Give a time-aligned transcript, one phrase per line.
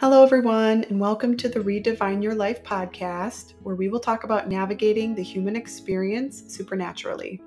[0.00, 4.48] Hello, everyone, and welcome to the Redefine Your Life podcast, where we will talk about
[4.48, 7.42] navigating the human experience supernaturally.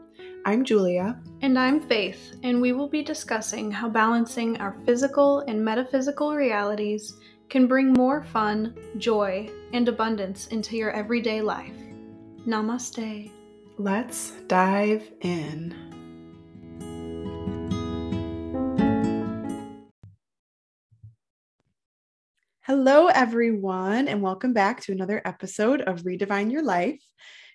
[0.46, 1.19] I'm Julia.
[1.42, 7.17] And I'm Faith, and we will be discussing how balancing our physical and metaphysical realities
[7.49, 11.74] can bring more fun, joy, and abundance into your everyday life.
[12.46, 13.31] Namaste.
[13.79, 15.92] Let's dive in.
[22.66, 27.04] Hello, everyone, and welcome back to another episode of Redefine Your Life.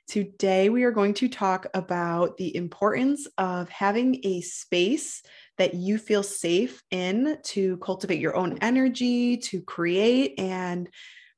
[0.07, 5.23] Today, we are going to talk about the importance of having a space
[5.57, 10.91] that you feel safe in to cultivate your own energy, to create, and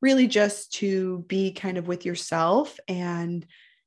[0.03, 3.47] really just to be kind of with yourself and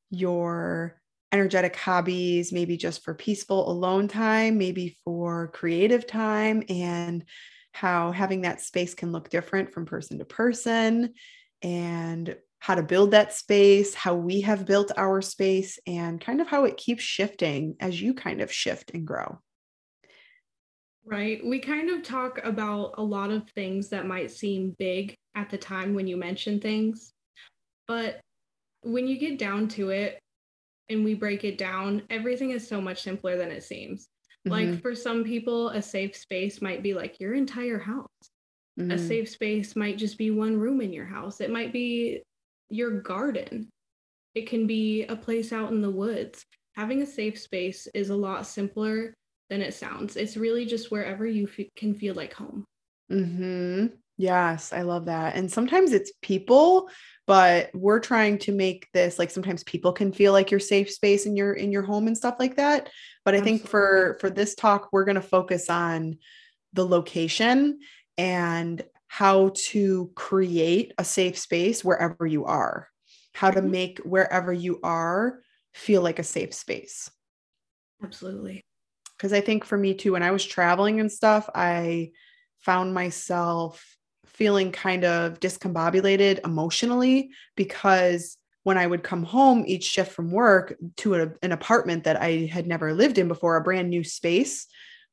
[0.09, 0.97] your
[1.33, 7.25] energetic hobbies, maybe just for peaceful alone time, maybe for creative time, and
[7.73, 11.13] how having that space can look different from person to person
[11.61, 16.47] and how to build that space, how we have built our space, and kind of
[16.47, 19.39] how it keeps shifting as you kind of shift and grow.
[21.05, 21.45] Right.
[21.45, 25.57] We kind of talk about a lot of things that might seem big at the
[25.57, 27.11] time when you mention things.
[27.87, 28.21] But
[28.83, 30.19] when you get down to it
[30.87, 34.07] and we break it down, everything is so much simpler than it seems.
[34.45, 34.79] Like mm-hmm.
[34.79, 38.07] for some people, a safe space might be like your entire house.
[38.79, 38.91] Mm-hmm.
[38.91, 41.39] A safe space might just be one room in your house.
[41.39, 42.21] It might be
[42.69, 43.69] your garden.
[44.35, 46.43] It can be a place out in the woods.
[46.75, 49.13] Having a safe space is a lot simpler
[49.49, 50.17] than it sounds.
[50.17, 52.65] It's really just wherever you f- can feel like home.
[53.11, 53.91] Mhm.
[54.17, 55.35] Yes, I love that.
[55.35, 56.89] And sometimes it's people,
[57.25, 61.25] but we're trying to make this like sometimes people can feel like your safe space
[61.25, 62.89] in your in your home and stuff like that.
[63.25, 63.59] But I Absolutely.
[63.59, 66.17] think for for this talk we're going to focus on
[66.73, 67.79] the location
[68.17, 72.89] and how to create a safe space wherever you are.
[73.33, 73.71] How to mm-hmm.
[73.71, 75.39] make wherever you are
[75.73, 77.09] feel like a safe space.
[78.03, 78.63] Absolutely.
[79.17, 82.11] Cuz I think for me too when I was traveling and stuff, I
[82.59, 83.83] found myself
[84.33, 90.75] feeling kind of discombobulated emotionally because when I would come home each shift from work
[90.97, 94.67] to a, an apartment that I had never lived in before, a brand new space,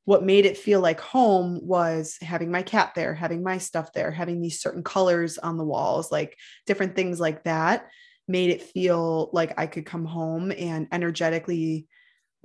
[0.05, 4.11] what made it feel like home was having my cat there, having my stuff there,
[4.11, 6.37] having these certain colors on the walls, like
[6.67, 7.89] different things like that
[8.27, 11.89] made it feel like I could come home and energetically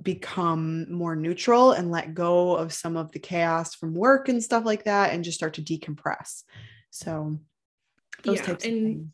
[0.02, 4.64] become more neutral and let go of some of the chaos from work and stuff
[4.64, 6.42] like that and just start to decompress.
[6.90, 7.38] So
[8.24, 9.06] those yeah, types of things.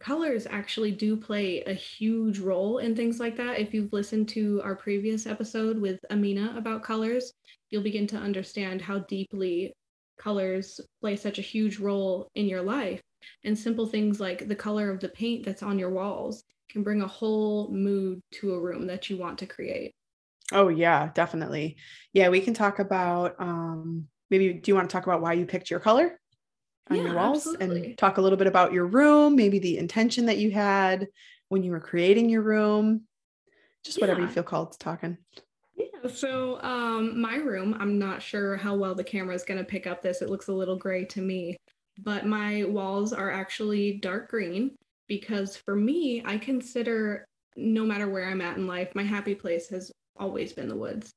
[0.00, 3.58] Colors actually do play a huge role in things like that.
[3.58, 7.32] If you've listened to our previous episode with Amina about colors,
[7.70, 9.72] you'll begin to understand how deeply
[10.16, 13.00] colors play such a huge role in your life.
[13.42, 17.02] And simple things like the color of the paint that's on your walls can bring
[17.02, 19.92] a whole mood to a room that you want to create.
[20.52, 21.76] Oh yeah, definitely.
[22.12, 25.46] Yeah, we can talk about um maybe do you want to talk about why you
[25.46, 26.18] picked your color
[26.90, 27.86] on yeah, your walls absolutely.
[27.88, 31.06] and talk a little bit about your room, maybe the intention that you had
[31.48, 33.02] when you were creating your room.
[33.84, 34.26] Just whatever yeah.
[34.26, 35.18] you feel called to talking.
[35.76, 39.64] Yeah, so um my room, I'm not sure how well the camera is going to
[39.64, 40.22] pick up this.
[40.22, 41.56] It looks a little gray to me,
[42.02, 44.76] but my walls are actually dark green
[45.08, 47.26] because for me, I consider
[47.56, 51.12] no matter where I'm at in life, my happy place has always been the woods.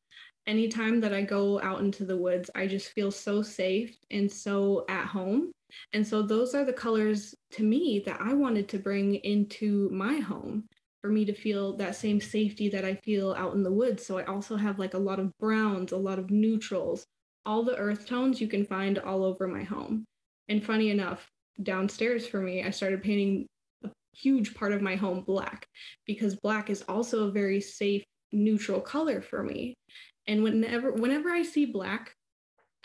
[0.47, 4.85] Anytime that I go out into the woods, I just feel so safe and so
[4.89, 5.51] at home.
[5.93, 10.17] And so those are the colors to me that I wanted to bring into my
[10.17, 10.65] home
[11.01, 14.05] for me to feel that same safety that I feel out in the woods.
[14.05, 17.05] So I also have like a lot of browns, a lot of neutrals,
[17.45, 20.05] all the earth tones you can find all over my home.
[20.49, 21.27] And funny enough,
[21.63, 23.47] downstairs for me, I started painting
[23.83, 25.67] a huge part of my home black
[26.05, 29.75] because black is also a very safe neutral color for me.
[30.27, 32.13] And whenever whenever I see black,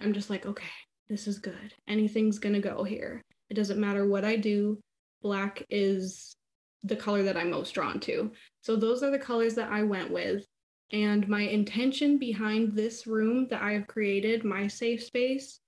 [0.00, 0.66] I'm just like, okay,
[1.08, 1.74] this is good.
[1.88, 3.22] Anything's to go here.
[3.50, 4.80] It doesn't matter what I do.
[5.22, 6.34] Black is
[6.82, 8.32] the color that I'm most drawn to.
[8.62, 10.44] So those are the colors that I went with.
[10.92, 15.58] And my intention behind this room that I have created, my safe space,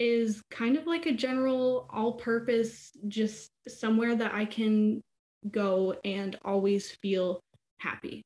[0.00, 5.00] is kind of like a general all purpose, just somewhere that I can
[5.50, 7.40] go and always feel
[7.78, 8.24] happy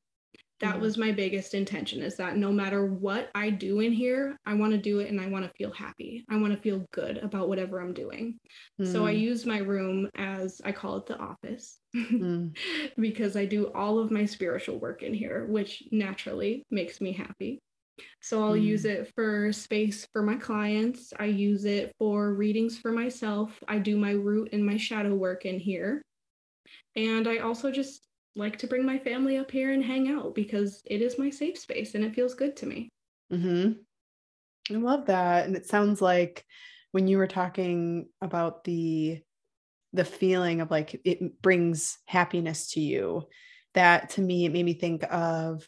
[0.59, 0.81] that mm-hmm.
[0.81, 4.73] was my biggest intention is that no matter what I do in here, I want
[4.73, 6.25] to do it and I want to feel happy.
[6.29, 8.39] I want to feel good about whatever I'm doing.
[8.79, 8.91] Mm-hmm.
[8.91, 9.19] So I mm.
[9.19, 12.47] use my room as I call it the office mm-hmm.
[13.01, 17.59] because I do all of my spiritual work in here, which naturally makes me happy.
[18.21, 18.63] So I'll Mm.
[18.63, 21.13] use it for space for my clients.
[21.17, 23.57] I use it for readings for myself.
[23.67, 26.01] I do my root and my shadow work in here.
[26.95, 28.08] And I also just
[28.39, 31.57] like to bring my family up here and hang out because it is my safe
[31.59, 32.89] space and it feels good to me.
[33.29, 33.71] hmm
[34.71, 35.47] I love that.
[35.47, 36.45] And it sounds like
[36.91, 39.21] when you were talking about the
[39.93, 43.27] the feeling of like it brings happiness to you,
[43.75, 45.67] that to me it made me think of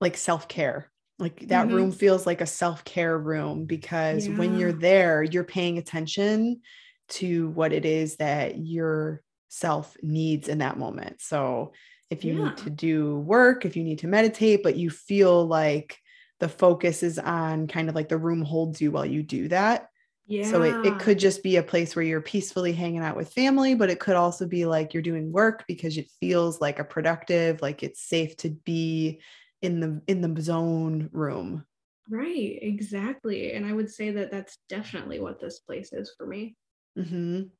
[0.00, 0.90] like self-care.
[1.18, 1.74] Like that Mhm.
[1.74, 6.62] room feels like a self-care room because when you're there, you're paying attention
[7.10, 11.20] to what it is that your self needs in that moment.
[11.22, 11.74] So
[12.10, 12.36] if you Yeah.
[12.36, 15.98] need to do work, if you need to meditate, but you feel like
[16.40, 19.88] the focus is on kind of like the room holds you while you do that.
[20.26, 20.42] Yeah.
[20.42, 23.74] So it, it could just be a place where you're peacefully hanging out with family,
[23.74, 27.60] but it could also be like you're doing work because it feels like a productive,
[27.60, 29.20] like it's safe to be
[29.62, 31.66] in the in the zone room.
[32.08, 33.52] Right, exactly.
[33.52, 36.56] And I would say that that's definitely what this place is for me.
[36.96, 37.50] hmm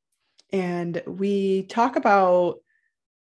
[0.52, 2.58] And we talk about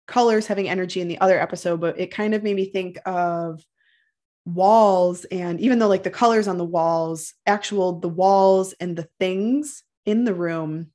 [0.07, 3.63] colors having energy in the other episode, but it kind of made me think of
[4.45, 5.25] walls.
[5.25, 9.83] And even though, like, the colors on the walls, actual the walls and the things
[10.05, 10.91] in the room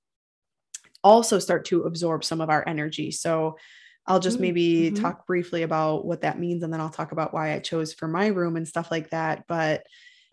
[1.02, 3.10] also start to absorb some of our energy.
[3.12, 3.56] So
[4.06, 5.00] I'll just maybe mhm.
[5.00, 8.06] talk briefly about what that means and then I'll talk about why I chose for
[8.08, 9.44] my room and stuff like that.
[9.46, 9.84] But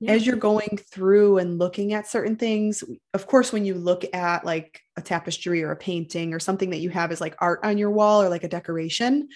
[0.04, 0.12] Yeah.
[0.12, 2.84] as you're going through and looking at certain things,
[3.14, 6.80] of course, when you look at like a tapestry or a painting or something that
[6.80, 9.30] you have as like art on your wall or like a decoration,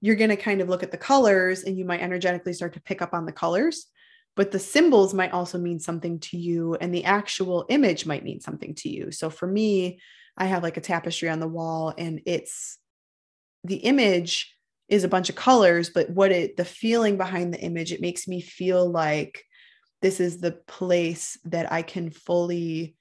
[0.00, 2.80] you're going to kind of look at the colors and you might energetically start to
[2.80, 3.86] pick up on the colors.
[4.34, 8.40] But the symbols might also mean something to you, and the actual image might mean
[8.40, 9.12] something to you.
[9.12, 10.00] So for me,
[10.36, 12.78] I have like a tapestry on the wall, and it's
[13.62, 14.56] the image
[14.88, 18.26] is a bunch of colors, but what it, the feeling behind the image, it makes
[18.26, 19.44] me feel like
[20.04, 22.94] this is the place that I can fully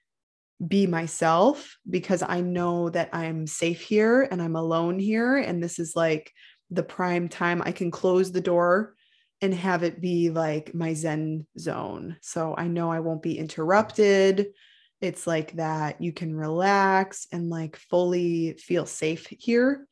[0.66, 5.36] be myself because I know that I'm safe here and I'm alone here.
[5.36, 6.32] And this is like
[6.72, 8.96] the prime time I can close the door
[9.42, 12.16] and have it be like my Zen zone.
[12.22, 14.54] So I know I won't be interrupted.
[15.02, 19.86] It's like that you can relax and like fully feel safe here.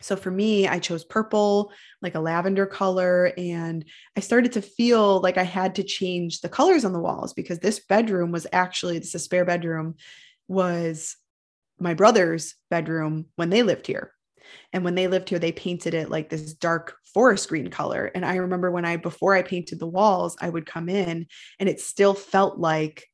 [0.00, 3.32] So for me, I chose purple, like a lavender color.
[3.36, 3.84] And
[4.16, 7.58] I started to feel like I had to change the colors on the walls because
[7.58, 9.96] this bedroom was actually, this is a spare bedroom,
[10.48, 11.16] was
[11.78, 14.12] my brother's bedroom when they lived here.
[14.72, 18.10] And when they lived here, they painted it like this dark forest green color.
[18.14, 21.26] And I remember when I, before I painted the walls, I would come in
[21.58, 23.06] and it still felt like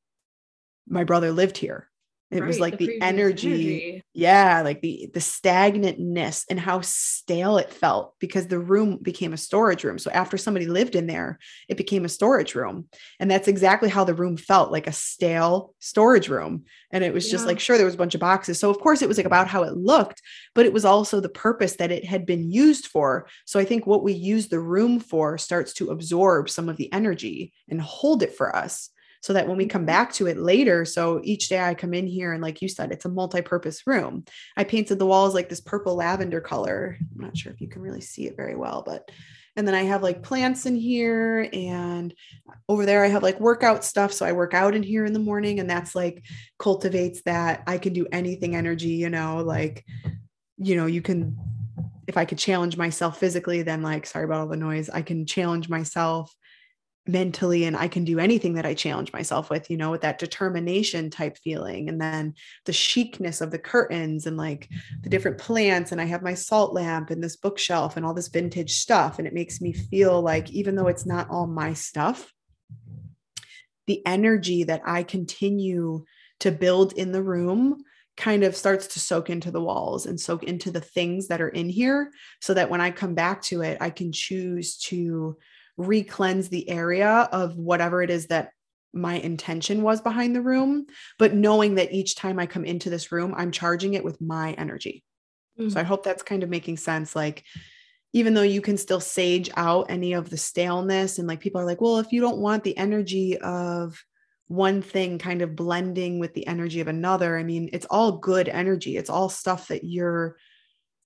[0.88, 1.88] my brother lived here.
[2.28, 7.72] It was like the, previous energy, yeah, like the the stagnantness and how stale it
[7.72, 9.96] felt because the room became a storage room.
[9.96, 11.38] So after somebody lived in there,
[11.68, 12.88] it became a storage room.
[13.20, 16.64] And that's exactly how the room felt, like a stale storage room.
[16.90, 18.58] And it was just like sure there was a bunch of boxes.
[18.58, 20.20] So of course it was like about how it looked,
[20.52, 23.28] but it was also the purpose that it had been used for.
[23.44, 26.92] So I think what we use the room for starts to absorb some of the
[26.92, 28.90] energy and hold it for us
[29.22, 29.86] so that when we come Mhm.
[29.86, 32.92] back to it later so each day i come in here and like you said
[32.92, 34.24] it's a multi-purpose room
[34.56, 37.82] i painted the walls like this purple lavender color i'm not sure if you can
[37.82, 39.10] really see it very well but
[39.56, 42.14] and then i have like plants in here and
[42.68, 45.18] over there i have like workout stuff so i work out in here in the
[45.18, 46.24] morning and that's like
[46.58, 49.84] cultivates that i can do anything energy you know like
[50.58, 51.36] you know you can
[52.06, 55.26] if i could challenge myself physically then like sorry about all the noise i can
[55.26, 56.34] challenge myself
[57.06, 60.18] mentally and I can do anything that I challenge myself with, you know, with that
[60.18, 61.88] determination type feeling.
[61.88, 62.34] And then
[62.64, 64.68] the chicness of the curtains and like
[65.02, 65.92] the different plants.
[65.92, 69.18] And I have my salt lamp and this bookshelf and all this vintage stuff.
[69.18, 72.32] And it makes me feel like, even though it's not all my stuff,
[73.86, 76.04] the energy that I continue
[76.40, 77.84] to build in the room
[78.16, 81.50] kind of starts to soak into the walls and soak into the things that are
[81.50, 82.10] in here
[82.40, 85.36] so that when I come back to it, I can choose to
[85.76, 88.50] re-cleanse the area of whatever it is that
[88.92, 90.86] my intention was behind the room
[91.18, 94.52] but knowing that each time i come into this room i'm charging it with my
[94.52, 95.04] energy.
[95.58, 95.84] So i mm-hmm.
[95.84, 97.16] hope that's kind of making sense.
[97.16, 97.42] Like
[98.12, 101.66] even though you can still sage out any of the staleness and like people are
[101.66, 104.02] like well if you don't want the energy of
[104.48, 108.48] one thing kind of blending with the energy of another i mean it's all good
[108.48, 108.96] energy.
[108.96, 110.36] It's all stuff that you're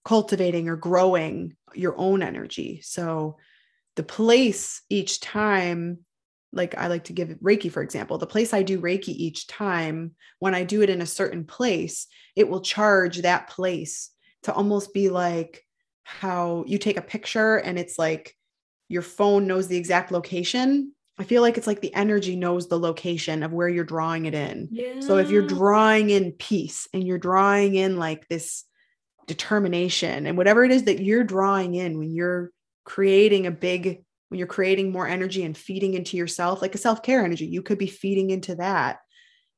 [0.05, 2.81] cultivating or growing your own energy.
[2.83, 3.37] So
[3.97, 5.99] the place each time
[6.53, 10.13] like i like to give reiki for example the place i do reiki each time
[10.39, 12.07] when i do it in a certain place
[12.37, 14.11] it will charge that place
[14.43, 15.65] to almost be like
[16.05, 18.35] how you take a picture and it's like
[18.89, 22.79] your phone knows the exact location I feel like it's like the energy knows the
[22.79, 24.71] location of where you're drawing it in.
[24.73, 25.01] Yeah.
[25.01, 28.65] So if you're drawing in peace and you're drawing in like this
[29.27, 32.51] determination and whatever it is that you're drawing in when you're
[32.85, 37.25] creating a big when you're creating more energy and feeding into yourself like a self-care
[37.25, 38.99] energy you could be feeding into that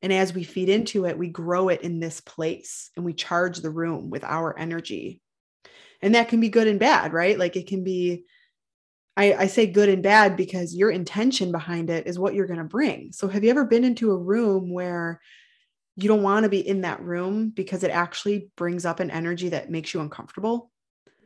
[0.01, 3.59] and as we feed into it we grow it in this place and we charge
[3.59, 5.21] the room with our energy
[6.01, 8.25] and that can be good and bad right like it can be
[9.17, 12.59] I, I say good and bad because your intention behind it is what you're going
[12.59, 13.13] to bring.
[13.13, 15.21] So, have you ever been into a room where
[15.97, 19.51] you don't want to be in that room because it actually brings up an energy
[19.51, 20.71] that makes you uncomfortable?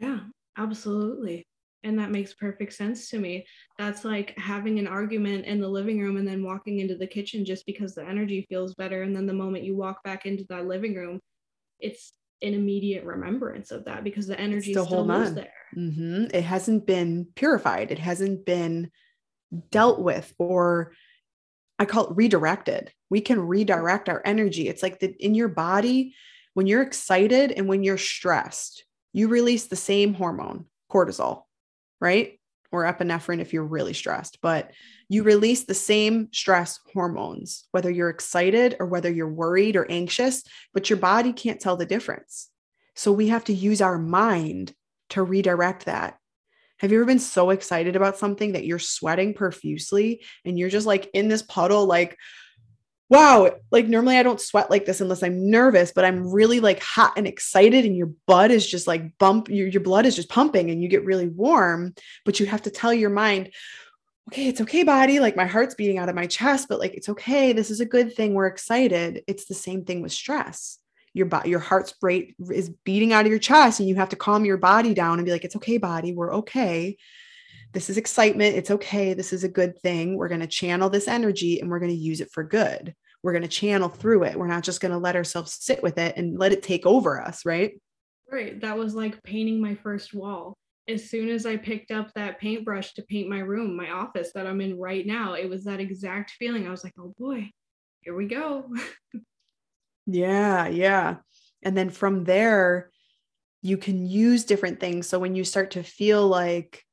[0.00, 0.21] Yeah,
[0.57, 1.47] absolutely.
[1.87, 3.47] And that makes perfect sense to me.
[3.78, 7.45] That's like having an argument in the living room and then walking into the kitchen
[7.45, 9.02] just because the energy feels better.
[9.02, 11.21] And then the moment you walk back into that living room,
[11.78, 12.12] it's
[12.43, 15.52] an immediate remembrance of that because the energy still, still there.
[15.76, 16.25] Mm-hmm.
[16.35, 17.93] It hasn't been purified.
[17.93, 18.90] It hasn't been
[19.71, 20.93] dealt with or
[21.78, 22.93] I call it redirected.
[23.11, 24.69] We can redirect our energy.
[24.69, 26.16] It's like the, in your body,
[26.55, 31.46] when you're excited and when you're stressed, you release the same hormone, cortisol,
[32.00, 32.38] right?
[32.73, 34.73] Or epinephrine if you're really stressed, but
[35.09, 40.43] you release the same stress hormones, whether you're excited or whether you're worried or anxious,
[40.75, 42.50] but your body can't tell the difference.
[42.95, 44.75] So we have to use our mind
[45.11, 46.19] to redirect that.
[46.79, 50.87] Have you ever been so excited about something that you're sweating profusely and you're just
[50.87, 52.19] like in this puddle, like,
[53.08, 56.82] wow, like normally I don't sweat like this unless I'm nervous, but I'm really like
[56.82, 60.28] hot and excited, and your blood is just like bump, your, your blood is just
[60.28, 61.94] pumping and you get really warm.
[62.25, 63.52] But you have to tell your mind,
[64.28, 65.20] okay, it's okay, body.
[65.20, 67.52] Like my heart's beating out of my chest, but like it's okay.
[67.52, 68.34] This is a good thing.
[68.34, 69.22] We're excited.
[69.26, 70.78] It's the same thing with stress.
[71.14, 74.16] Your body, your heart's rate is beating out of your chest, and you have to
[74.16, 76.12] calm your body down and be like, it's okay, body.
[76.12, 76.98] We're okay.
[77.76, 78.56] This is excitement.
[78.56, 79.12] It's okay.
[79.12, 80.16] This is a good thing.
[80.16, 82.95] We're going to channel this energy and we're going to use it for good.
[83.23, 84.38] We're going to channel through it.
[84.38, 87.21] We're not just going to let ourselves sit with it and let it take over
[87.21, 87.78] us, right?
[88.33, 88.59] Right.
[88.62, 90.56] That was like painting my first wall
[90.88, 94.47] as soon as I picked up that paintbrush to paint my room, my office that
[94.47, 96.66] I'm in right now, it was that exact feeling.
[96.66, 97.50] I was like, oh boy,
[98.00, 98.73] here we go.
[100.06, 101.16] yeah, yeah.
[101.62, 102.90] And then from there,
[103.61, 105.09] you can use different things.
[105.09, 106.86] So when you start to feel like,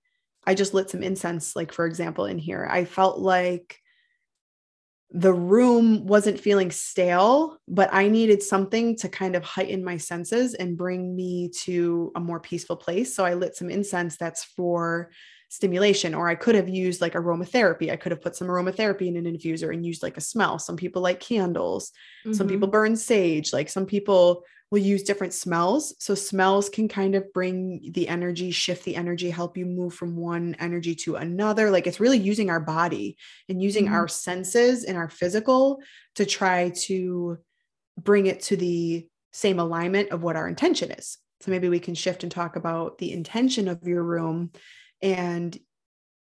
[0.46, 3.80] I just lit some incense, like for example, in here, I felt like
[5.16, 10.56] the room wasn't feeling stale, but I needed something to kind of heighten my senses
[10.56, 13.16] and bring me to a more peaceful place.
[13.16, 15.12] So I lit some incense that's for
[15.50, 17.92] stimulation, or I could have used like aromatherapy.
[17.92, 20.58] I could have put some aromatherapy in an infuser and used like a smell.
[20.58, 21.92] Some people like candles,
[22.26, 22.34] mm-hmm.
[22.34, 25.94] some people burn sage, like some people will use different smells.
[26.00, 30.16] So smells can kind of bring the energy, shift the energy, help you move from
[30.16, 31.70] one energy to another.
[31.70, 33.16] Like it's really using our body
[33.48, 33.94] and using mm-hmm.
[33.94, 35.80] our senses and our physical
[36.16, 37.38] to try to
[38.02, 41.20] bring it to the same alignment of what our intention is.
[41.42, 44.54] So maybe we can shift and talk about the intention of your room.
[45.04, 45.56] And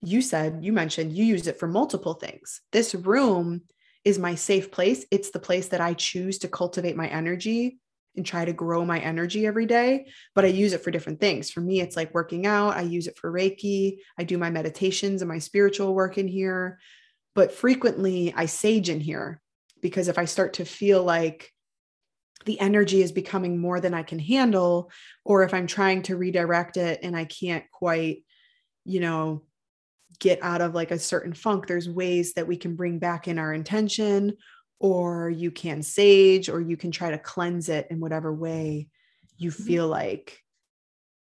[0.03, 2.62] you said, you mentioned you use it for multiple things.
[2.72, 3.63] This room
[4.05, 5.07] is my safe place.
[5.10, 7.79] It's the place that I choose to cultivate my energy
[8.15, 11.50] and try to grow my energy every day, but I use it for different things.
[11.50, 12.77] For me, it's like working out.
[12.77, 13.98] I use it for Reiki.
[14.17, 16.79] I do my meditations and my spiritual work in here.
[17.36, 19.41] But frequently, I sage in here
[19.82, 21.51] because if I start to feel like
[22.46, 24.91] the energy is becoming more than I can handle,
[25.24, 28.24] or if I'm trying to redirect it and I can't quite,
[28.86, 29.43] you know,
[30.20, 33.39] get out of like a certain funk, there's ways that we can bring back in
[33.39, 34.34] our intention
[34.84, 38.86] or you can sage or you can try to cleanse it in whatever way
[39.38, 39.63] you mm-hmm.
[39.63, 40.38] feel like.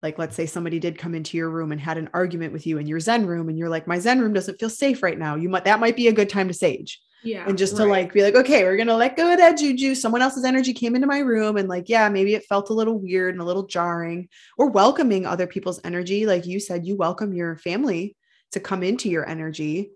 [0.03, 2.77] Like let's say somebody did come into your room and had an argument with you
[2.77, 5.35] in your zen room and you're like my zen room doesn't feel safe right now.
[5.35, 7.01] You might that might be a good time to sage.
[7.23, 7.85] Yeah and just right.
[7.85, 9.95] to like be like okay we're gonna let go of that juju.
[9.95, 12.99] Someone else's energy came into my room and like yeah maybe it felt a little
[12.99, 14.29] weird and a little jarring.
[14.59, 16.27] Or welcoming other people's energy.
[16.27, 18.15] Like you said you welcome your family
[18.51, 19.89] to come into your energy.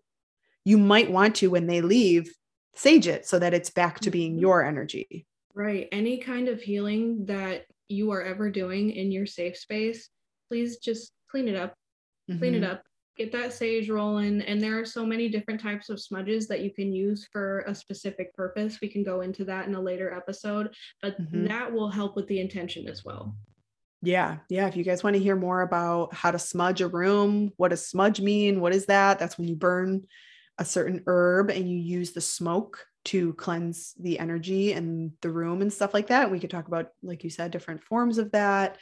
[0.66, 2.34] You might want to when they leave
[2.75, 4.42] sage it so that it's back to being mm-hmm.
[4.42, 5.25] your energy.
[5.53, 5.88] Right.
[5.92, 10.10] Any kind of healing that you are ever doing in your safe space,
[10.50, 11.75] please just clean it up.
[12.30, 12.39] Mm-hmm.
[12.39, 12.72] Clean it mm-hmm.
[12.72, 12.84] up.
[13.15, 14.42] Get that sage rolling.
[14.42, 17.75] And there are so many different types of smudges that you can use for a
[17.75, 18.80] specific purpose.
[18.82, 21.46] We can go into that in a later episode, but mm-hmm.
[21.46, 23.36] that will help with the intention as well.
[24.01, 24.38] Yeah.
[24.50, 24.68] Yeah.
[24.68, 27.86] If you guys want to hear more about how to smudge a room, what does
[27.86, 28.60] smudge mean?
[28.60, 29.20] What is that?
[29.20, 30.08] That's when you burn
[30.58, 35.62] a certain herb and you use the smoke to cleanse the energy and the room
[35.62, 36.32] and stuff like that.
[36.32, 38.78] We could talk about, like you said, different forms of that.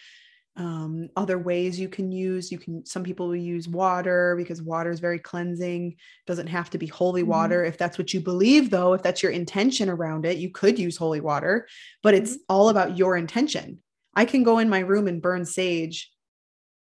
[0.57, 4.91] um, other ways you can use you can some people will use water because water
[4.91, 5.95] is very cleansing
[6.27, 7.29] doesn't have to be holy Mm-hmm.
[7.31, 10.77] water if that's what you believe though if that's your intention around it you could
[10.77, 11.67] use holy water
[12.03, 12.53] but it's Mm-hmm.
[12.53, 13.79] all about your intention
[14.13, 16.11] i can go in my room and burn sage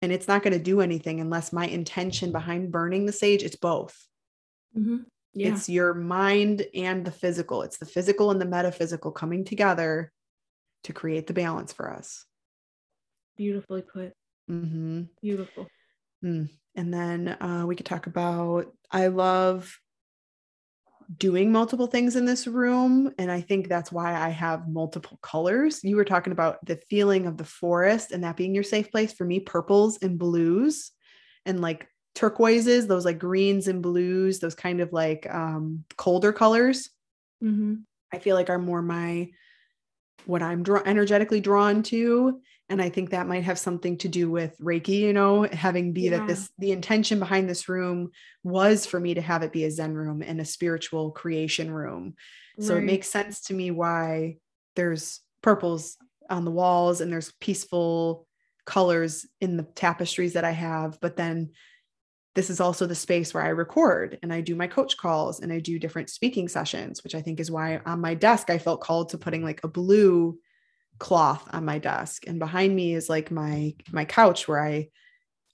[0.02, 3.56] and it's not going to do anything unless my intention behind burning the sage it's
[3.56, 3.96] both
[4.76, 5.04] Mhm.
[5.32, 5.48] Yeah.
[5.54, 10.12] it's your mind and the physical it's the physical and the metaphysical coming together
[10.84, 12.24] to create the balance for us
[13.36, 14.12] Beautifully put.
[14.48, 15.68] hmm Beautiful.
[16.22, 19.78] and then uh, we could talk about i love
[21.18, 25.82] doing multiple things in this room and i think that's why i have multiple colors
[25.82, 29.12] you were talking about the feeling of the forest and that being your safe place
[29.12, 30.92] for me purples and blues
[31.46, 36.90] and like turquoises those like greens and blues those kind of like um colder colors
[37.42, 37.76] Mm-hmm.
[38.12, 39.30] I feel like are more my
[40.26, 42.40] what I'm draw- energetically drawn to.
[42.68, 46.02] And I think that might have something to do with Reiki, you know, having be
[46.02, 46.18] Yeah.
[46.18, 48.10] that this the intention behind this room
[48.44, 52.14] was for me to have it be a Zen room and a spiritual creation room.
[52.60, 54.36] So it makes sense to me why
[54.76, 55.96] there's purples
[56.28, 58.26] on the walls and there's peaceful
[58.66, 61.00] colors in the tapestries that I have.
[61.00, 61.52] But then
[62.34, 65.52] this is also the space where I record and I do my coach calls and
[65.52, 68.80] I do different speaking sessions, which I think is why on my desk I felt
[68.80, 70.38] called to putting like a blue
[70.98, 72.26] cloth on my desk.
[72.28, 74.88] And behind me is like my my couch where I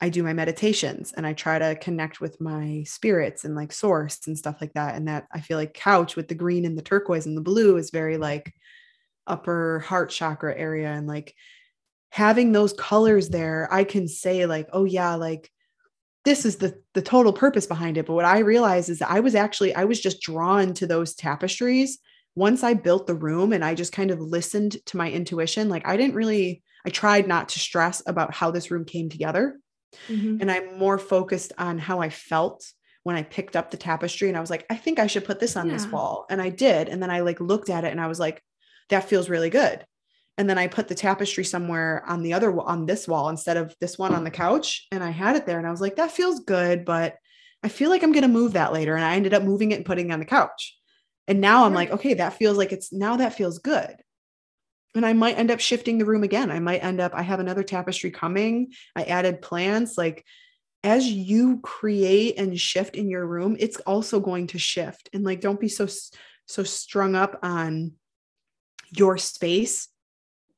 [0.03, 4.27] I do my meditations and I try to connect with my spirits and like source
[4.27, 4.97] and stuff like that.
[4.97, 7.79] And that I feel like couch with the green and the turquoise and the blue
[7.79, 8.53] is very like
[9.27, 10.93] upper heart chakra area.
[10.93, 11.35] And like
[12.11, 15.51] having those colors there I can say like oh yeah like
[16.27, 18.05] this is the the total purpose behind it.
[18.07, 21.15] But what i realized is that i was actually i was just drawn to those
[21.15, 21.99] tapestries
[22.35, 25.69] once i built the room and i just kind of listened to my intuition.
[25.71, 29.59] Like i didn't really i tried not to stress about how this room came together.
[30.09, 30.41] Mhm.
[30.43, 32.59] and i'm more focused on how i felt
[33.05, 34.29] when i picked up the tapestry.
[34.29, 36.27] And i was like i think i should put this on this wall.
[36.29, 36.89] And i did.
[36.91, 38.43] And then i like looked at it and i was like
[38.91, 39.87] that feels really good
[40.39, 43.75] and then I put the tapestry somewhere on the other on this wall instead of
[43.81, 46.11] this one on the couch and I had it there and I was like that
[46.11, 47.17] feels good but
[47.63, 49.77] I feel like I'm going to move that later and I ended up moving it
[49.77, 50.77] and putting it on the couch.
[51.27, 53.97] And now I'm like okay that feels like it's now that feels good.
[54.95, 56.51] And I might end up shifting the room again.
[56.51, 58.73] I might end up I have another tapestry coming.
[58.95, 60.25] I added plants like
[60.85, 65.41] as you create and shift in your room it's also going to shift and like
[65.41, 65.89] don't be so
[66.47, 67.93] so strung up on
[68.93, 69.89] your space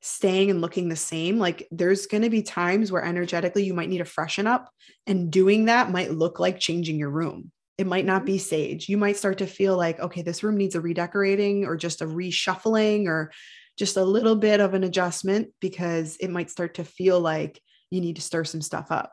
[0.09, 3.89] staying and looking the same like there's going to be times where energetically you might
[3.89, 4.71] need to freshen up
[5.07, 8.97] and doing that might look like changing your room it might not be sage you
[8.97, 13.07] might start to feel like okay this room needs a redecorating or just a reshuffling
[13.07, 13.31] or
[13.79, 18.01] just a little bit of an adjustment because it might start to feel like you
[18.01, 19.13] need to stir some stuff up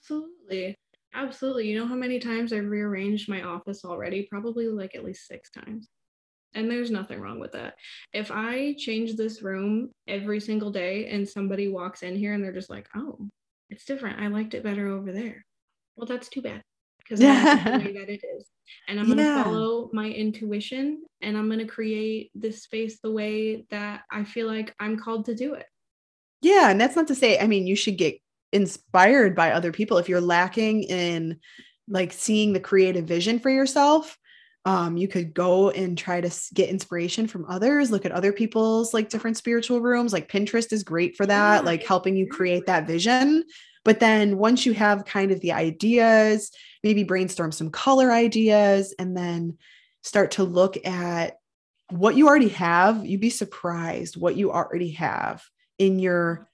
[0.00, 0.76] Absolutely.
[1.14, 1.68] Absolutely.
[1.68, 4.26] You know how many times I've rearranged my office already?
[4.30, 5.88] Probably like at least six times.
[6.54, 7.74] And there's nothing wrong with that.
[8.12, 12.52] If I change this room every single day and somebody walks in here and they're
[12.52, 13.28] just like, oh,
[13.68, 14.20] it's different.
[14.20, 15.44] I liked it better over there.
[15.96, 16.62] Well, that's too bad
[16.98, 18.46] because that's the way that it is.
[18.88, 19.44] And I'm going to Yeah.
[19.44, 24.46] follow my intuition and I'm going to create this space the way that I feel
[24.46, 25.66] like I'm called to do it.
[26.42, 28.18] Yeah, and that's not to say, I mean, you should get
[28.52, 31.38] inspired by other people if you're lacking in
[31.86, 34.16] like seeing the creative vision for yourself.
[34.66, 38.92] Um, you could go and try to get inspiration from others, look at other people's
[38.92, 40.12] like different spiritual rooms.
[40.12, 43.44] Like Pinterest is great for that, like helping you create that vision.
[43.84, 46.50] But then once you have kind of the ideas,
[46.82, 49.56] maybe brainstorm some color ideas and then
[50.02, 51.38] start to look at
[51.88, 53.04] what you already have.
[53.04, 55.42] You'd be surprised what you already have
[55.78, 56.49] in your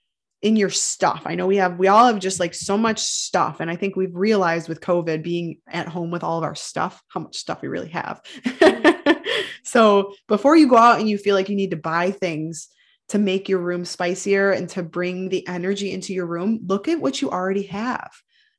[0.46, 1.22] in your stuff.
[1.26, 3.96] I know we have we all have just like so much stuff and I think
[3.96, 7.62] we've realized with COVID being at home with all of our stuff how much stuff
[7.62, 8.22] we really have.
[9.64, 12.68] so, before you go out and you feel like you need to buy things
[13.08, 17.00] to make your room spicier and to bring the energy into your room, look at
[17.00, 18.12] what you already have.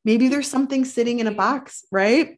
[0.04, 2.38] Maybe there's something sitting in a box, right?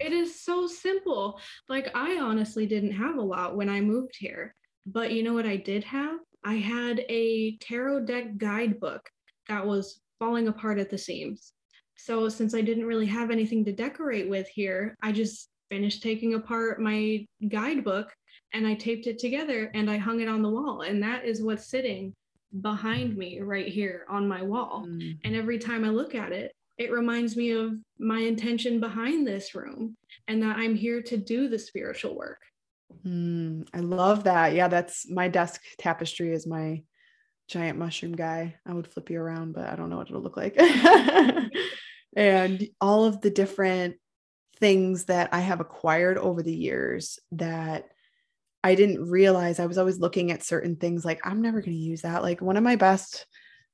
[0.00, 1.40] It is so simple.
[1.68, 4.56] Like, I honestly didn't have a lot when I moved here.
[4.86, 6.18] But you know what I did have?
[6.44, 9.08] I had a tarot deck guidebook
[9.48, 11.52] that was falling apart at the seams.
[11.96, 16.34] So, since I didn't really have anything to decorate with here, I just finished taking
[16.34, 18.12] apart my guidebook
[18.52, 20.82] and I taped it together and I hung it on the wall.
[20.82, 22.14] And that is what's sitting
[22.60, 24.86] behind me right here on my wall.
[24.88, 25.18] Mm.
[25.24, 29.54] And every time I look at it, it reminds me of my intention behind this
[29.54, 29.96] room
[30.28, 32.38] and that I'm here to do the spiritual work.
[33.06, 34.54] Mm, I love that.
[34.54, 36.82] Yeah, that's my desk tapestry is my
[37.48, 38.56] giant mushroom guy.
[38.66, 40.56] I would flip you around, but I don't know what it'll look like.
[42.16, 43.96] and all of the different
[44.58, 47.84] things that I have acquired over the years that
[48.64, 51.78] I didn't realize I was always looking at certain things like I'm never going to
[51.78, 52.22] use that.
[52.22, 53.26] Like one of my best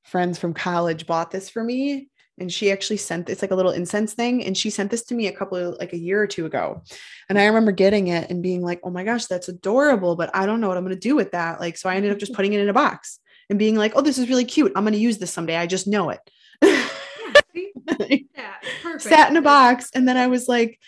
[0.03, 3.73] friends from college bought this for me and she actually sent it's like a little
[3.73, 6.27] incense thing and she sent this to me a couple of like a year or
[6.27, 6.83] two ago.
[7.29, 10.47] And i remember getting it and being like oh my gosh that's adorable but i
[10.47, 11.61] don't know what i'm going to do with that.
[11.61, 13.19] Like so i ended up just putting it in a box
[13.51, 14.73] and being like oh this is really cute.
[14.75, 15.57] I'm going to use this someday.
[15.57, 16.21] I just know it.
[17.55, 18.55] Yeah,
[18.99, 20.79] sat in a box and then i was like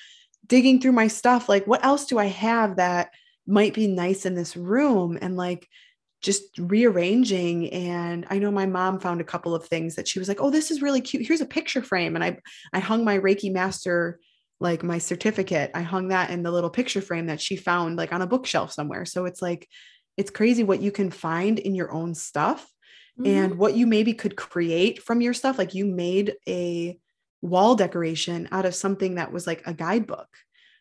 [0.46, 3.10] digging through my stuff like what else do i have that
[3.46, 5.18] might be nice in this room?
[5.20, 5.68] And like
[6.22, 7.70] just rearranging.
[7.72, 10.50] And i know my mom found a couple of things that she was like oh
[10.50, 11.26] this is really cute.
[11.26, 12.14] Here's a picture frame.
[12.14, 12.38] And i
[12.72, 14.18] i hung my reiki master
[14.60, 15.70] like my certificate.
[15.74, 18.72] I hung that in the little picture frame that she found like on a bookshelf
[18.72, 19.04] somewhere.
[19.04, 19.68] So it's like
[20.16, 22.66] it's crazy what you can find in your own stuff
[23.18, 23.30] mm-hmm.
[23.30, 25.58] and what you maybe could create from your stuff.
[25.58, 26.98] Like you made a
[27.42, 30.28] wall decoration out of something that was like a guidebook.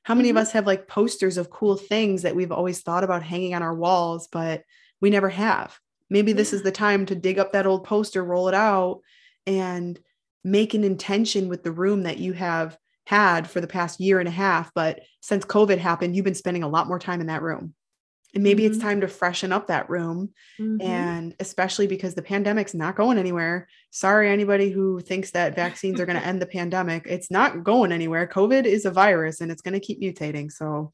[0.04, 0.38] How many mm-hmm.
[0.38, 3.64] of us have like posters of cool things that we've always thought about hanging on
[3.64, 4.64] our walls but
[5.02, 5.78] we never have.
[6.10, 9.02] Maybe this is the time to dig up that old poster, roll it out,
[9.48, 10.00] and
[10.44, 12.78] make an intention with the room that you have
[13.08, 14.72] had for the past year and a half.
[14.74, 17.74] But since COVID happened, you've been spending a lot more time in that room.
[18.34, 18.74] And maybe mm-hmm.
[18.74, 20.34] it's time to freshen up that room.
[20.60, 20.86] Mm-hmm.
[20.86, 23.68] And especially because the pandemic's not going anywhere.
[23.92, 27.06] Sorry, anybody who thinks that vaccines are going to end the pandemic.
[27.08, 28.28] It's not going anywhere.
[28.28, 30.52] COVID is a virus and it's going to keep mutating.
[30.52, 30.92] So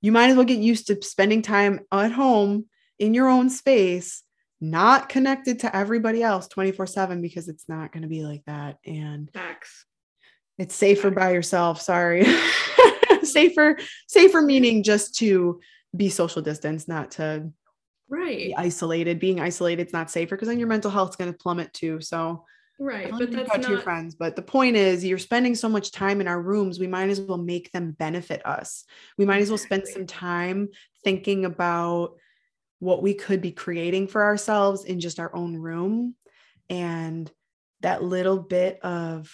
[0.00, 2.66] you might as well get used to spending time at home
[3.00, 4.22] in your own space,
[4.60, 8.76] not connected to everybody else 24 7 because it's not going to be like that.
[8.86, 9.86] And Facts.
[10.58, 11.80] it's safer by yourself.
[11.80, 12.26] Sorry.
[13.22, 15.60] safer, safer meaning just to
[15.96, 17.50] be social distance, not to
[18.08, 19.18] right be isolated.
[19.18, 22.00] Being isolated is not safer because then your mental health is going to plummet too.
[22.02, 22.44] So
[22.78, 23.62] right but that's not...
[23.62, 26.80] to your friends but the point is you're spending so much time in our rooms
[26.80, 28.86] we might as well make them benefit us
[29.18, 30.66] we might as well spend some time
[31.04, 32.14] thinking about
[32.80, 36.14] what we could be creating for ourselves in just our own room
[36.68, 37.30] and
[37.82, 39.30] that little bit of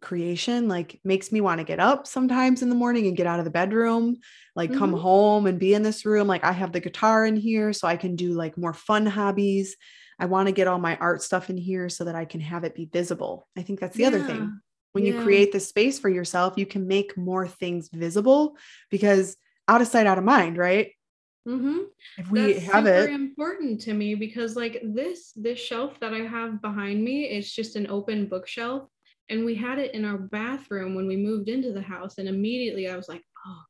[0.00, 3.38] creation like makes me want to get up sometimes in the morning and get out
[3.38, 4.16] of the bedroom
[4.56, 4.78] like mm-hmm.
[4.78, 7.86] come home and be in this room like i have the guitar in here so
[7.86, 9.76] i can do like more fun hobbies
[10.18, 12.64] i want to get all my art stuff in here so that i can have
[12.64, 14.08] it be visible i think that's the yeah.
[14.08, 14.58] other thing
[14.92, 15.12] when yeah.
[15.12, 18.56] you create the space for yourself you can make more things visible
[18.90, 19.36] because
[19.68, 20.92] out of sight out of mind right
[21.50, 21.78] Mm-hmm.
[22.18, 26.14] If we That's have super it, important to me because like this this shelf that
[26.14, 28.88] I have behind me it's just an open bookshelf,
[29.28, 32.88] and we had it in our bathroom when we moved into the house, and immediately
[32.88, 33.62] I was like, oh,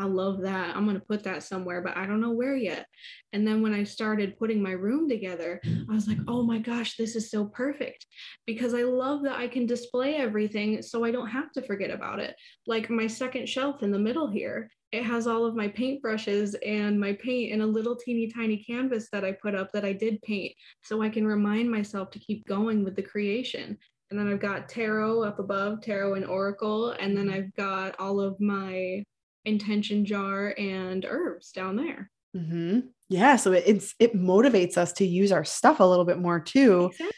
[0.00, 0.74] I love that.
[0.74, 2.86] I'm gonna put that somewhere, but I don't know where yet.
[3.34, 6.96] And then when I started putting my room together, I was like, oh my gosh,
[6.96, 8.06] this is so perfect
[8.46, 12.18] because I love that I can display everything so I don't have to forget about
[12.18, 12.34] it.
[12.66, 16.56] Like my second shelf in the middle here it has all of my paint brushes
[16.66, 19.92] and my paint in a little teeny tiny canvas that I put up that I
[19.92, 23.78] did paint so I can remind myself to keep going with the creation.
[24.10, 28.18] And then I've got tarot up above, tarot and oracle, and then I've got all
[28.18, 29.04] of my
[29.44, 32.10] intention jar and herbs down there.
[32.36, 32.80] Mm-hmm.
[33.08, 36.40] Yeah, so it, it's it motivates us to use our stuff a little bit more
[36.40, 36.90] too.
[36.92, 37.16] Exactly.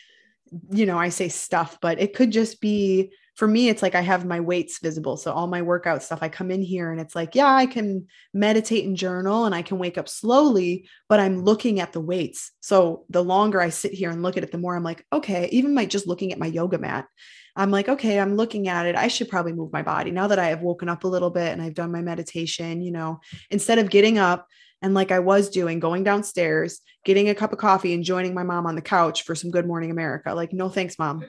[0.70, 4.02] You know, I say stuff, but it could just be for me, it's like I
[4.02, 5.16] have my weights visible.
[5.16, 8.06] So all my workout stuff, I come in here and it's like, yeah, I can
[8.34, 12.52] meditate and journal and I can wake up slowly, but I'm looking at the weights.
[12.60, 15.48] So the longer I sit here and look at it, the more I'm like, okay,
[15.50, 17.06] even by just looking at my yoga mat,
[17.54, 18.96] I'm like, okay, I'm looking at it.
[18.96, 21.52] I should probably move my body now that I have woken up a little bit
[21.52, 24.46] and I've done my meditation, you know, instead of getting up
[24.80, 28.42] and like I was doing, going downstairs, getting a cup of coffee and joining my
[28.42, 30.34] mom on the couch for some Good Morning America.
[30.34, 31.24] Like, no thanks, mom.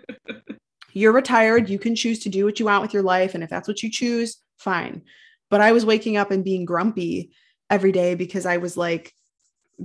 [0.94, 1.70] you're retired.
[1.70, 3.36] You can choose to do what you want with your life.
[3.36, 5.02] And if that's what you choose, fine.
[5.50, 7.32] But I was waking up and being grumpy
[7.70, 9.14] every day because I was like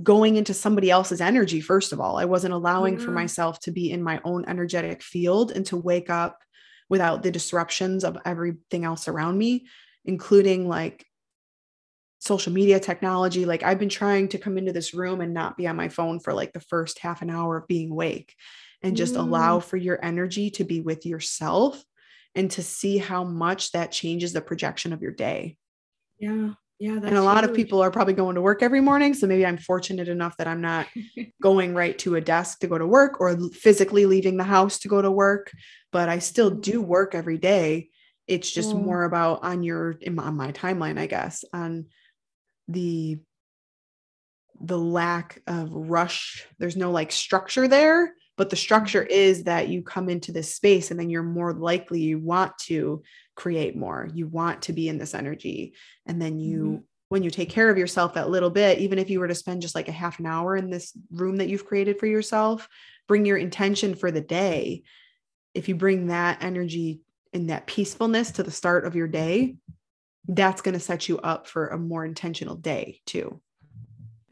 [0.03, 2.17] going into somebody else's energy, first of all.
[2.17, 6.09] I wasn't allowing for myself to be in my own energetic field and to wake
[6.09, 6.41] up
[6.89, 9.67] without the disruptions of everything else around me,
[10.05, 11.05] including like
[12.19, 13.45] social media technology.
[13.45, 16.19] Like I've been trying to come into this room and not be on my phone
[16.19, 18.35] for like the first half an hour of being awake
[18.81, 19.19] and just mm.
[19.19, 21.83] allow for your energy to be with yourself
[22.35, 25.57] and to see how much that changes the projection of your day.
[26.19, 26.53] Yeah.
[26.79, 26.93] Yeah.
[26.93, 27.49] and a lot huge.
[27.49, 29.13] of people are probably going to work every morning.
[29.13, 30.87] So maybe I'm fortunate enough that I'm not
[31.41, 34.87] going right to a desk to go to work or physically leaving the house to
[34.87, 35.51] go to work,
[35.91, 36.89] but I still do mm-hmm.
[36.89, 37.89] work every day.
[38.27, 38.83] It's just mm.
[38.83, 41.87] more about on your, on my timeline, I guess, on
[42.67, 43.19] the
[44.61, 49.11] the lack of rush there's no like structure there but the structure Mm-hmm.
[49.11, 53.03] is that you come into this space and then you're more likely you want to
[53.35, 55.73] create more you want to be in this energy
[56.07, 56.83] and then you Mhm.
[57.09, 59.61] when you take care of yourself that little bit even if you were to spend
[59.61, 62.67] just like a half an hour in this room that you've created for yourself
[63.07, 64.83] bring your intention for the day
[65.53, 67.01] if you bring that energy
[67.33, 69.55] and that peacefulness to the start of your day
[70.27, 73.41] that's going to set you up for a more intentional day too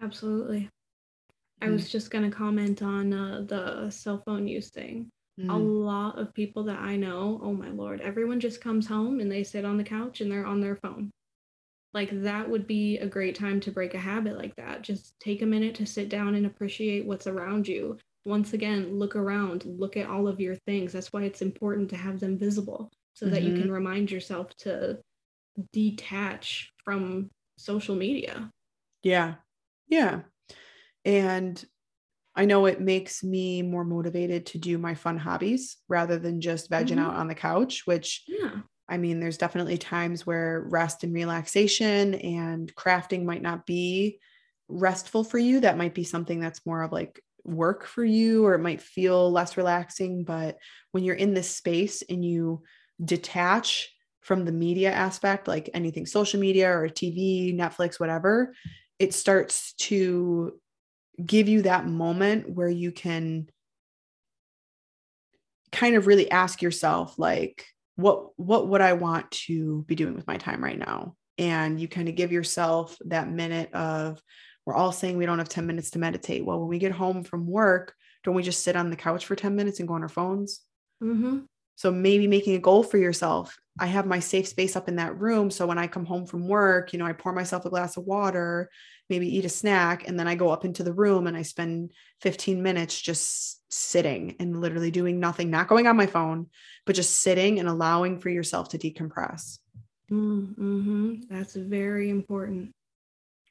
[0.01, 0.69] Absolutely.
[1.61, 1.73] I Mm.
[1.73, 5.09] was just going to comment on uh, the cell phone use thing.
[5.39, 9.19] A Mm, lot of people that I know, oh my lord, everyone just comes home
[9.19, 11.11] and they sit on the couch and they're on their phone.
[11.93, 14.81] Like that would be a great time to break a habit like that.
[14.83, 17.97] Just take a minute to sit down and appreciate what's around you.
[18.25, 20.93] Once again, look around, look at all of your things.
[20.93, 25.01] That's why it's important to have them visible so that you can remind yourself to
[25.73, 28.51] detach from social media.
[29.03, 29.35] yeah
[29.87, 30.23] yeah
[31.07, 31.65] and
[32.35, 36.69] i know it makes me more motivated to do my fun hobbies rather than just
[36.69, 37.05] vegging Mhm.
[37.05, 38.61] out on the couch which Yeah.
[38.89, 44.21] I mean, there's definitely times where rest and relaxation and crafting might not be
[44.69, 45.59] restful for you.
[45.59, 49.29] That might be something that's more of like work for you, or it might feel
[49.29, 50.23] less relaxing.
[50.23, 50.57] But
[50.93, 52.63] when you're in this space and you
[53.03, 58.53] detach from the media aspect, like anything social media or TV, Netflix, whatever,
[58.99, 60.57] it starts to
[61.23, 63.49] give you that moment where you can
[65.71, 70.27] kind of really ask yourself like what what would i want to be doing with
[70.27, 71.15] my time right now?
[71.39, 74.21] And you kind of give yourself that minute of
[74.65, 76.45] we're all saying we don't have 10 minutes to meditate.
[76.45, 79.35] Well when we get home from work don't we just sit on the couch for
[79.35, 80.61] 10 minutes and go on our phones?
[81.03, 81.39] Mm-hmm.
[81.75, 83.55] so maybe making a goal for yourself.
[83.79, 85.51] I have my safe space up in that room.
[85.51, 88.05] So when i come home from work you know i pour myself a glass of
[88.05, 88.69] water
[89.09, 91.91] maybe eat a snack and then i go up into the room and i spend
[92.21, 96.47] 15 minutes just sitting and literally doing nothing not going on my phone
[96.85, 99.59] but just sitting and allowing for yourself to decompress
[100.11, 101.15] Mm-hmm.
[101.29, 102.71] That's very important.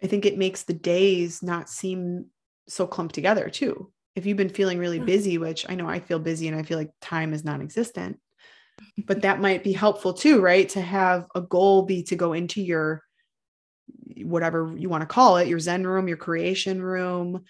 [0.03, 2.27] i think it makes the days not seem
[2.69, 6.19] so clumped together too if you've been feeling really busy which i know i feel
[6.19, 8.19] busy and i feel like time is non-existent
[9.07, 12.61] but that might be helpful too right to have a goal be to go into
[12.61, 13.03] your
[14.25, 17.45] whatever you want to call it your zen room your creation room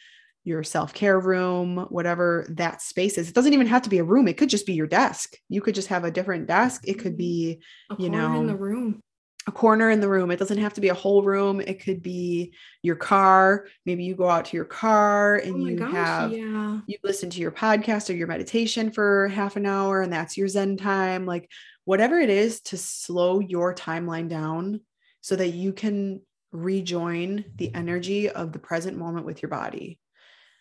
[0.44, 4.29] your self-care room whatever that space is it doesn't even have to be a room
[4.29, 7.16] it could just be your desk you could just have a different desk it could
[7.16, 9.00] be A You know, in the room.
[9.48, 10.33] a corner in the room.
[10.33, 11.61] It doesn't have to be a whole room.
[11.61, 12.52] It could be
[12.83, 13.68] your car.
[13.85, 16.81] Maybe you go out to your car oh and Oh you gosh, have yeah.
[16.88, 20.48] you listen to your podcast or your meditation for half an hour and that's your
[20.48, 21.48] zen time like
[21.85, 24.81] whatever it is to slow your timeline down
[25.20, 26.20] so that you can
[26.56, 29.98] rejoin the energy of the present moment with your body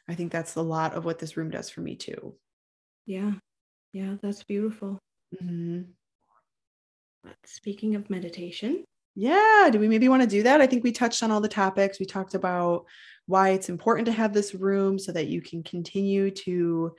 [0.10, 2.36] i think that's a lot of what this room does for me too
[3.06, 3.34] Yeah.
[3.94, 5.00] Yeah, that's beautiful.
[5.42, 5.94] Mhm.
[7.24, 8.84] But speaking of meditation,
[9.18, 9.70] Yeah.
[9.72, 10.60] Do we maybe want to do that?
[10.60, 12.00] I think we touched on all the topics.
[12.00, 12.86] We talked about
[13.28, 16.94] why it's important to have this room so that you can continue to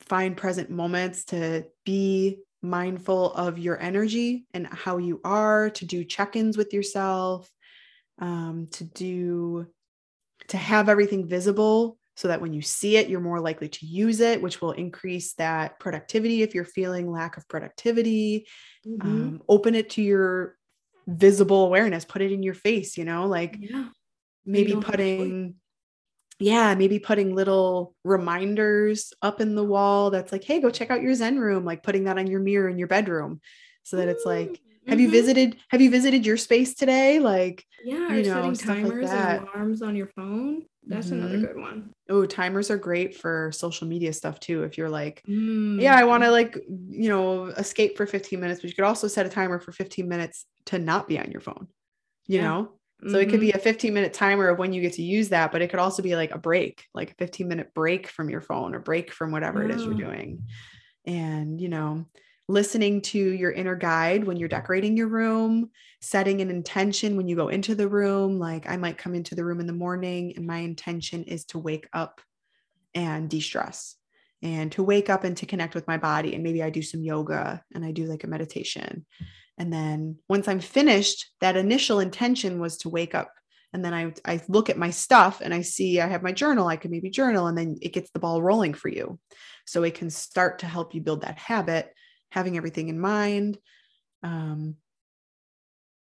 [0.00, 6.02] find present moments to be mindful of your energy and how you are, to do
[6.04, 7.48] check ins with yourself,
[8.18, 9.66] um, to do,
[10.48, 14.20] to have everything visible so that when you see it, you're more likely to use
[14.20, 18.46] it, which will increase that productivity if you're feeling lack of productivity.
[18.86, 19.00] Mhm.
[19.04, 20.56] um, open it to your
[21.06, 22.04] visible awareness.
[22.04, 23.88] Put it in your face you know like yeah,
[24.46, 25.16] maybe don't have a choice.
[25.18, 25.54] putting
[26.38, 31.02] yeah maybe putting little reminders up in the wall that's like hey go check out
[31.02, 33.40] your zen room like putting that on your mirror in your bedroom
[33.84, 35.12] so that it's like have you Mhm.
[35.12, 39.10] visited have you visited your space today like Yeah, you know, setting stuff like timers
[39.10, 40.66] and alarms on your phone.
[40.86, 41.40] That's another Mhm.
[41.40, 41.90] good one.
[42.10, 45.80] oh timers are great for social media stuff too if you're like Mm.
[45.80, 46.54] yeah i want to like
[46.90, 50.06] you know escape for 15 minutes but you could also set a timer for 15
[50.08, 51.66] minutes to not be on your phone
[52.26, 52.42] you Yeah.
[52.42, 52.72] know
[53.08, 55.50] so it could be a 15 minute timer of when you get to use that
[55.52, 58.42] but it could also be like a break like a 15 minute break from your
[58.42, 60.42] phone or break from whatever it is you're doing
[61.06, 62.04] and you know
[62.48, 65.70] listening to your inner guide when you're decorating your room
[66.02, 69.44] setting an intention when you go into the room like i might come into the
[69.44, 72.20] room in the morning and my intention is to wake up
[72.94, 73.96] and de-stress
[74.42, 76.34] and to wake up and to connect with my body.
[76.34, 79.06] And maybe i do some yoga and i do like a meditation.
[79.58, 83.32] And then once i'm finished that initial intention was to wake up.
[83.72, 86.68] And then I, I look at my stuff and i see i have my journal.
[86.68, 89.18] I could maybe journal and then it gets the ball rolling for you.
[89.66, 91.92] So it can start to help you build that habit
[92.34, 93.56] having everything in mind
[94.24, 94.74] um,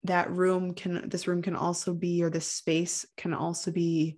[0.05, 4.17] that room can this room can also be or this space can also be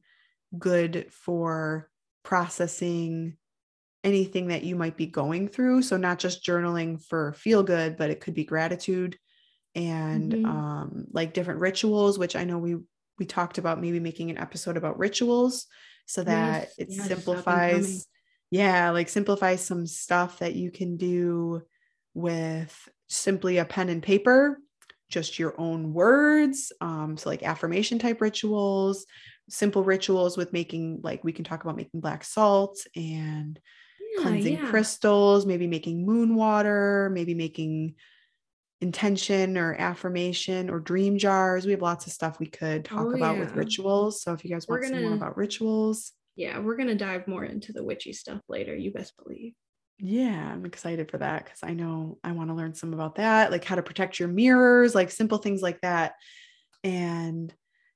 [0.60, 1.90] good for
[2.24, 3.36] processing
[4.04, 5.82] anything that you might be going through.
[5.82, 9.18] So, not just journaling for feel good, but it could be gratitude
[9.74, 10.46] and mm-hmm.
[10.46, 12.76] um, like different rituals, which I know we
[13.18, 15.66] we talked about maybe making an episode about rituals
[16.06, 18.08] so that yes, it yes, simplifies
[18.52, 21.62] yeah like simplifies some stuff that you can do
[22.14, 24.60] with simply a pen and paper
[25.10, 29.06] just your own words um so like affirmation type rituals
[29.50, 33.60] simple rituals with making like we can talk about making black salt and
[34.16, 34.70] yeah, cleansing yeah.
[34.70, 37.94] crystals maybe making moon water maybe making
[38.84, 41.66] intention or affirmation or dream jars.
[41.66, 43.40] We have lots of stuff we could talk oh, about yeah.
[43.40, 44.22] with rituals.
[44.22, 47.46] So if you guys want gonna, some more about rituals, yeah, we're gonna dive more
[47.46, 48.76] into the witchy stuff later.
[48.76, 49.54] You best believe.
[50.06, 53.52] Yeah, I'm excited for that because I know I want to learn some about that,
[53.52, 56.16] like how to protect your mirrors, like simple things like that.
[56.84, 57.54] And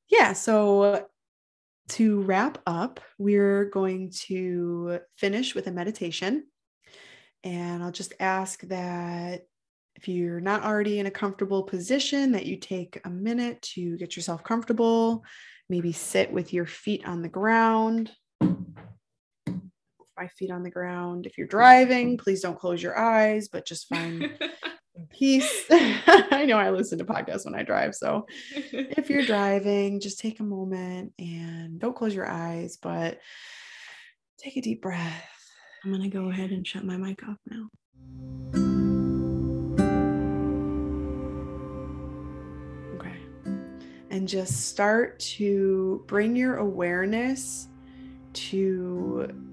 [0.08, 1.06] yeah, so
[1.90, 6.46] to wrap up, we're going to finish with a meditation.
[7.44, 9.42] And I'll just ask that
[9.98, 14.16] if you're not already in a comfortable position, that you take a minute to get
[14.16, 15.26] yourself comfortable.
[15.68, 18.12] Maybe sit with your feet on the ground.
[20.18, 21.28] Five feet on the ground.
[21.28, 24.32] If you're driving, please don't close your eyes, but just find
[25.12, 25.66] peace.
[25.70, 27.94] I know I listen to podcasts when I drive.
[27.94, 28.26] So
[28.56, 33.20] if you're driving, just take a moment and don't close your eyes, but
[34.40, 35.30] take a deep breath.
[35.84, 37.70] I'm going to go ahead and shut my mic off now.
[42.96, 43.16] Okay.
[44.10, 47.68] And just start to bring your awareness
[48.34, 49.47] to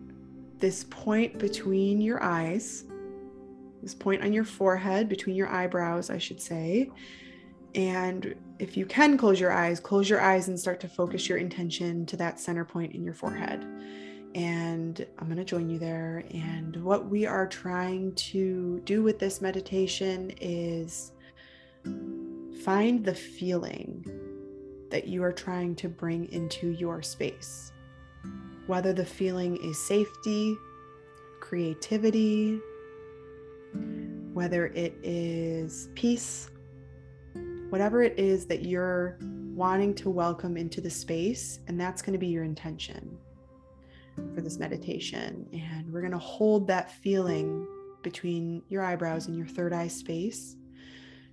[0.65, 2.85] this point between your eyes,
[3.83, 6.91] this point on your forehead, between your eyebrows, I should say.
[7.75, 11.37] And if you can close your eyes, close your eyes and start to focus your
[11.37, 13.63] intention to that center point in your forehead.
[14.35, 16.25] And I'm going to join you there.
[16.33, 21.13] And what we are trying to do with this meditation is
[22.65, 24.03] find the feeling
[24.91, 27.74] that you are trying to bring into your space.
[28.67, 30.57] Whether the feeling is safety,
[31.41, 32.61] creativity,
[34.33, 36.51] whether it is peace,
[37.69, 39.19] whatever it is that you're
[39.55, 43.19] wanting to welcome into the space, and that's going to be your intention
[44.35, 45.47] for this meditation.
[45.53, 47.67] And we're going to hold that feeling
[48.03, 50.57] between your eyebrows and your third eye space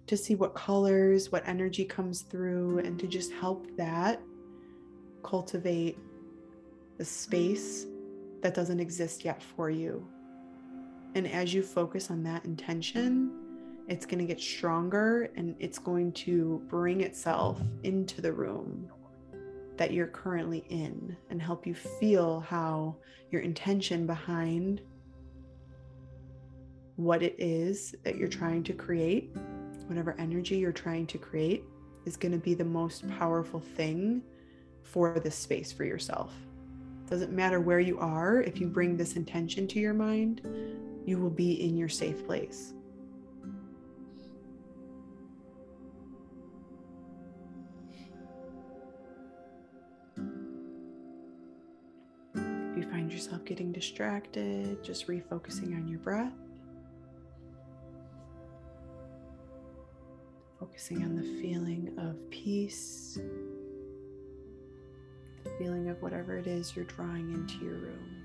[0.08, 4.22] to see what colors, what energy comes through, and to just help that
[5.24, 5.98] cultivate
[7.02, 7.88] the space
[8.44, 10.08] that doesn't exist yet for you.
[11.16, 13.32] And as you focus on that intention,
[13.88, 18.88] it's going to get stronger and it's going to bring itself into the room
[19.78, 22.96] that you're currently in and help you feel how
[23.32, 24.80] your intention behind
[26.98, 29.36] what it is that you're trying to create
[29.88, 31.64] whatever energy you're trying to create
[32.06, 34.22] is going to be the most powerful thing
[34.84, 36.32] for this space for yourself.
[37.12, 40.39] Doesn't matter where you are, if you bring this intention to your mind,
[41.06, 42.74] you will be in your safe place.
[52.34, 56.32] If you find yourself getting distracted, just refocusing on your breath.
[60.60, 63.19] focusing on the feeling of peace,
[65.58, 68.21] feeling of whatever it is you're drawing into your room.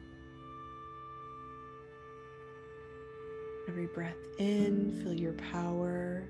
[3.68, 6.29] Every breath in, feel your power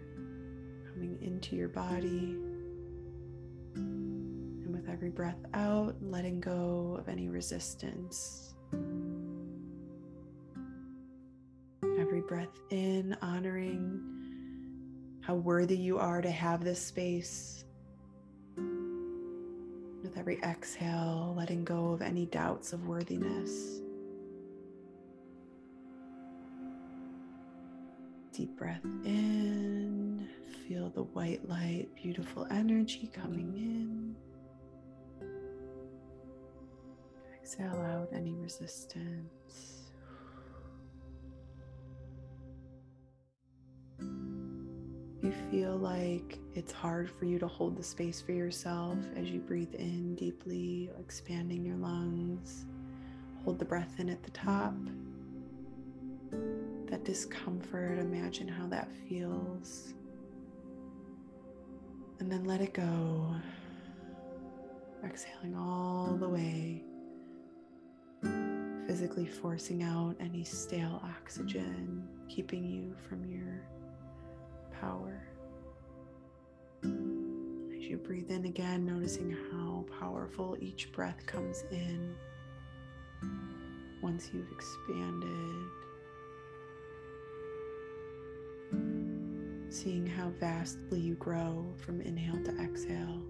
[0.90, 2.36] coming into your body.
[3.74, 8.54] And with every breath out, letting go of any resistance.
[11.98, 14.00] Every breath in, honoring
[15.20, 17.65] how worthy you are to have this space.
[20.26, 23.80] Every exhale, letting go of any doubts of worthiness.
[28.32, 30.28] Deep breath in,
[30.66, 34.16] feel the white light, beautiful energy coming in.
[37.40, 39.75] Exhale out any resistance.
[45.50, 49.74] Feel like it's hard for you to hold the space for yourself as you breathe
[49.74, 52.66] in deeply, expanding your lungs,
[53.44, 54.74] hold the breath in at the top.
[56.86, 59.94] That discomfort, imagine how that feels.
[62.18, 63.34] And then let it go.
[65.04, 66.82] Exhaling all the way
[68.86, 73.60] physically forcing out any stale oxygen, keeping you from your
[74.80, 75.22] power.
[77.88, 82.16] You breathe in again, noticing how powerful each breath comes in
[84.02, 85.68] once you've expanded.
[89.72, 93.22] Seeing how vastly you grow from inhale to exhale.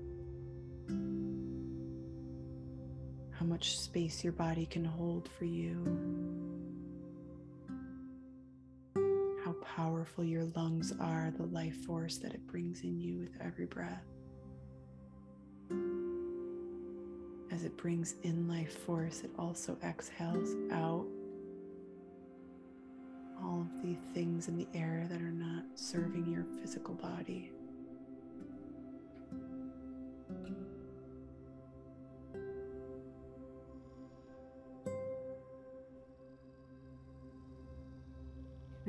[3.32, 5.84] How much space your body can hold for you.
[9.44, 13.66] How powerful your lungs are, the life force that it brings in you with every
[13.66, 14.15] breath.
[17.87, 21.07] Brings in life force, it also exhales out
[23.41, 27.53] all of the things in the air that are not serving your physical body.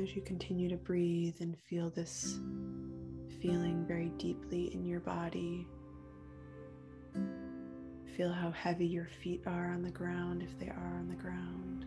[0.02, 2.39] As you continue to breathe and feel this
[3.43, 5.68] feeling very deeply in your body,
[8.18, 11.86] feel how heavy your feet are on the ground if they are on the ground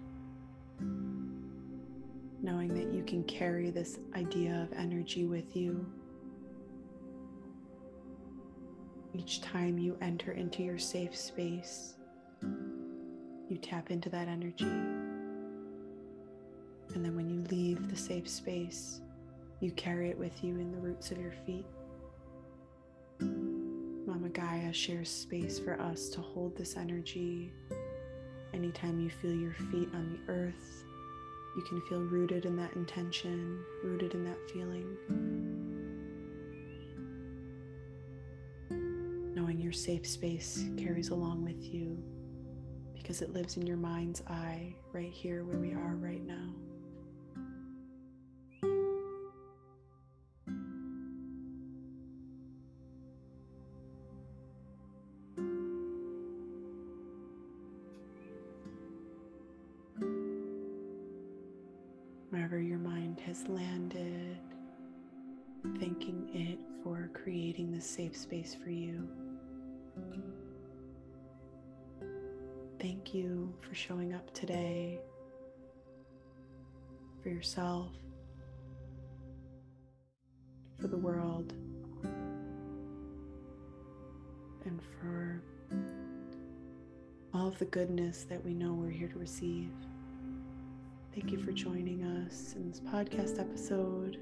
[2.42, 5.84] knowing that you can carry this idea of energy with you.
[9.12, 11.96] Each time you enter into your safe space,
[12.42, 14.64] you tap into that energy.
[16.94, 19.00] And then when you leave the safe space,
[19.60, 21.66] you carry it with you in the roots of your feet.
[24.32, 27.52] Gaia shares space for us to hold this energy
[28.54, 30.84] anytime you feel your feet on the earth
[31.56, 34.96] you can feel rooted in that intention, rooted in that feeling.
[39.34, 41.98] Knowing your safe space carries along with you
[42.94, 46.54] because it lives in your mind's eye right here where we are right now.
[68.40, 69.06] Space for you.
[72.80, 74.98] Thank you for showing up today
[77.22, 77.90] for yourself,
[80.80, 81.52] for the world,
[84.64, 85.42] and for
[87.34, 89.70] all of the goodness that we know we're here to receive.
[91.14, 94.16] Thank you for joining us in this podcast episode.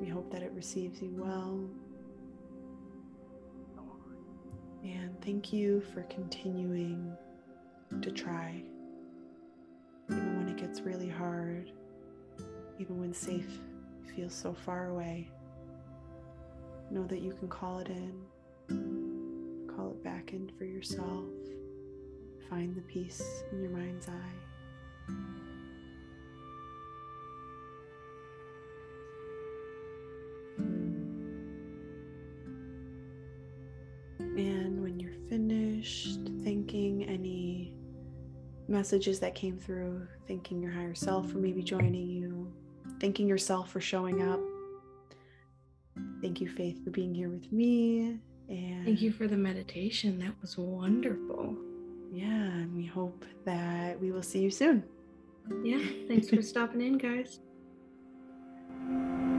[0.00, 1.60] We hope that it receives you well.
[4.86, 7.12] And thank you for continuing
[8.00, 8.62] to try,
[10.08, 11.72] even when it gets really hard,
[12.78, 13.58] even when safe
[14.14, 15.28] feels so far away.
[16.92, 21.24] Know that you can call it in, call it back in for yourself,
[22.48, 25.12] find the peace in your mind's eye.
[38.76, 42.52] Messages that came through, thanking your higher self for maybe joining you,
[43.00, 44.38] thanking yourself for showing up.
[46.20, 48.18] Thank you, Faith, for being here with me.
[48.50, 50.18] And thank you for the meditation.
[50.18, 51.56] That was wonderful.
[52.12, 54.84] Yeah, and we hope that we will see you soon.
[55.64, 57.40] Yeah, thanks for stopping in, guys.